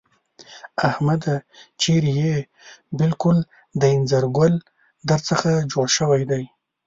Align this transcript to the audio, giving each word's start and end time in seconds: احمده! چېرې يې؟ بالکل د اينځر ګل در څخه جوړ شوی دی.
احمده! 0.89 1.35
چېرې 1.81 2.11
يې؟ 2.21 2.35
بالکل 2.99 3.37
د 3.79 3.81
اينځر 3.91 4.23
ګل 4.37 4.53
در 5.09 5.19
څخه 5.29 5.49
جوړ 5.71 5.87
شوی 5.97 6.23
دی. 6.31 6.43